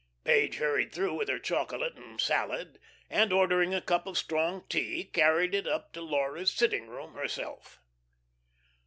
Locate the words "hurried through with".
0.55-1.29